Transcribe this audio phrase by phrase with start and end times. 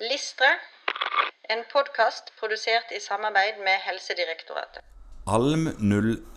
[0.00, 0.48] Listre,
[1.48, 4.82] en podkast produsert i samarbeid med Helsedirektoratet.
[5.26, 5.70] Alm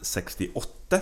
[0.03, 1.01] 068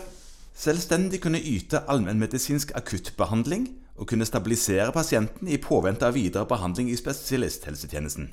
[0.57, 6.97] selvstendig kunne yte allmennmedisinsk akuttbehandling og kunne stabilisere pasienten i påvente av videre behandling i
[6.97, 8.31] spesialisthelsetjenesten.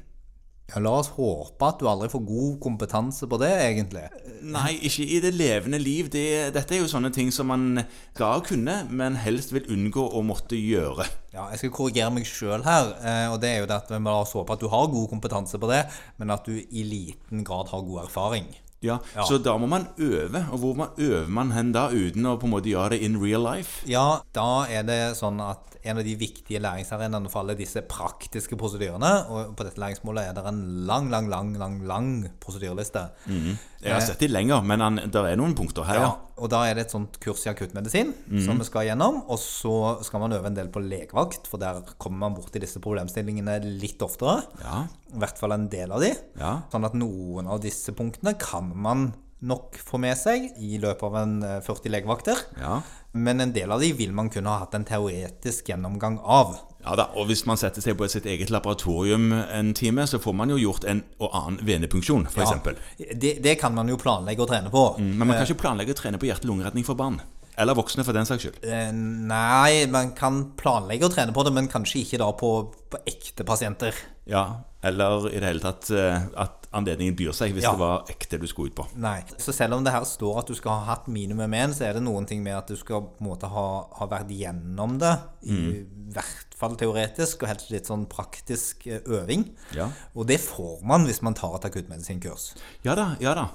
[0.73, 4.07] Ja, La oss håpe at du aldri får god kompetanse på det, egentlig.
[4.49, 6.09] Nei, ikke i det levende liv.
[6.13, 6.23] Det,
[6.57, 7.83] dette er jo sånne ting som man
[8.15, 11.05] skal kunne, men helst vil unngå å måtte gjøre.
[11.37, 12.95] Ja, Jeg skal korrigere meg sjøl her.
[13.05, 15.09] eh, og det er jo det at vi La oss håpe at du har god
[15.13, 15.83] kompetanse på det,
[16.19, 18.49] men at du i liten grad har god erfaring.
[18.85, 19.25] Ja, Ja.
[19.29, 20.45] Så da må man øve.
[20.53, 23.17] Og hvor man øver man hen da, uten å på en måte gjøre det in
[23.23, 23.83] real life?
[23.91, 28.57] Ja, da er det sånn at en av de viktige læringsarenaene for alle disse praktiske
[28.57, 32.09] prosedyrene, og på dette læringsmålet er det en lang, lang, lang, lang, lang
[32.41, 33.03] prosedyreliste.
[33.29, 36.13] Jeg har sett de lenger, men det er noen punkter her, ja.
[36.41, 38.09] Og da er det et sånt kurs i akuttmedisin
[38.43, 39.21] som vi skal gjennom.
[39.31, 42.81] Og så skal man øve en del på legevakt, for der kommer man borti disse
[42.83, 44.41] problemstillingene litt oftere.
[44.65, 46.13] Ja, I hvert fall en del av de.
[46.41, 46.57] ja.
[46.73, 49.13] Sånn at noen av disse punktene kan man
[49.45, 52.39] nok få med seg i løpet av en eh, 40 legevakter.
[52.61, 52.81] ja.
[53.15, 56.57] Men en del av de vil man kunne ha hatt en teoretisk gjennomgang av.
[56.83, 60.35] Ja da, og hvis man setter seg på sitt eget laboratorium en time, så får
[60.35, 62.41] man jo gjort en og annen venepunksjon, f.eks.
[62.41, 62.81] Ja, eksempel.
[63.23, 64.83] det, det kan man jo planlegge og trene på.
[64.99, 67.21] Men man kan ikke planlegge å trene på hjerte-lungeredning for barn.
[67.55, 68.59] Eller voksne, for den saks skyld.
[68.67, 72.51] Eh, Nei, man kan planlegge å trene på det, men kanskje ikke da på,
[72.91, 73.95] på ekte pasienter.
[74.27, 77.71] Ja, Eller i det hele tatt eh, at anledningen byr seg, hvis Ja.
[77.73, 78.87] det var ekte du skulle ut på.
[79.01, 79.21] Nei.
[79.39, 81.95] Så selv om det her står at du skal ha hatt minimum én, så er
[81.97, 83.67] det noen ting med at du skal på en måte ha,
[84.01, 85.13] ha vært gjennom det.
[85.47, 89.47] I hvert fall teoretisk, og helst litt sånn praktisk eh, øving.
[89.77, 89.89] Ja.
[90.15, 92.53] Og det får man hvis man tar et akuttmedisinkurs.
[92.87, 93.49] Ja da, ja da.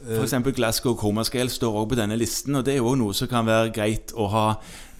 [0.00, 3.16] For eksempel Glasgow Coma Scale står også på denne listen, og det er jo noe
[3.16, 4.44] som kan være greit å ha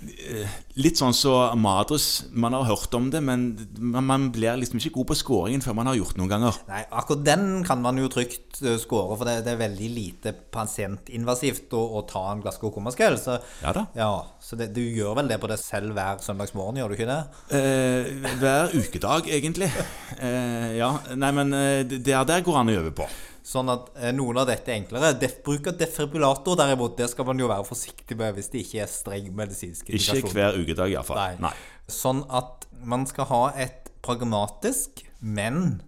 [0.04, 2.26] eh, Litt sånn som Madrus.
[2.32, 5.90] Man har hørt om det, men man, blir liksom ikke god på scoringen før man
[5.90, 6.60] har gjort noen ganger.
[6.70, 10.32] Nei, akkurat den kan man jo trygt uh, score, for det, det er veldig lite
[10.54, 13.20] pasientinvasivt å, å ta en Glasgow Coma-scale.
[13.20, 13.84] Så, Ja da.
[13.98, 17.10] ja, så det, du gjør vel det på det selv hver søndagsmorgen, gjør du ikke
[17.10, 17.20] det?
[17.58, 19.72] Eh, hver ukedag, egentlig.
[20.20, 23.06] Eh, ja, nei, men eh, det er der går an å øve på.
[23.42, 25.14] Sånn at eh, noen av dette er enklere.
[25.18, 28.82] Def, bruk av defibrillator derimot, det skal man jo være forsiktig med hvis det ikke
[28.84, 30.34] er streng medisinsk Ikke indikasjon.
[30.36, 31.16] hver ukedag, iallfall.
[31.16, 31.36] Nei.
[31.48, 31.54] Nei.
[31.90, 35.80] Sånn at man skal ha et pragmatisk, men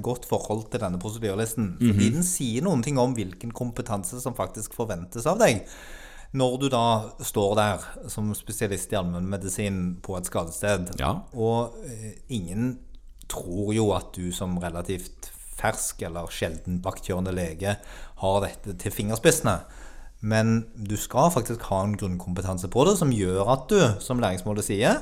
[0.00, 1.72] godt forhold til denne prosedyrelisten.
[1.80, 5.64] Fordi den sier noen ting om hvilken kompetanse som faktisk forventes av deg.
[6.30, 6.84] Når du da
[7.26, 11.16] står der som spesialist i allmennmedisin på et skadested, Ja.
[11.34, 12.76] og eh, ingen
[13.26, 17.76] tror jo at du som relativt fersk eller sjelden vaktkjørende lege
[18.22, 19.60] har dette til fingerspissene.
[20.20, 24.66] Men du skal faktisk ha en grunnkompetanse på det som gjør at du, som læringsmålet
[24.66, 25.00] sier,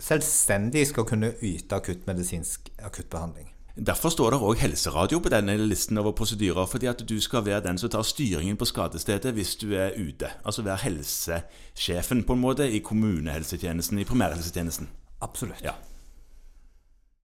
[0.00, 3.52] selvstendig skal kunne yte akuttmedisinsk akuttbehandling.
[3.76, 7.60] Derfor står det òg helseradio på denne listen over prosedyrer, fordi at du skal være
[7.66, 10.30] den som tar styringen på skadestedet hvis du er ute.
[10.44, 14.88] Altså være helsesjefen, på en måte, i kommunehelsetjenesten, i primærhelsetjenesten.
[15.20, 15.60] Absolutt.
[15.64, 15.76] Ja.